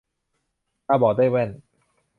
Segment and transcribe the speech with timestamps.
[0.87, 1.49] ตาบอดได้แว่น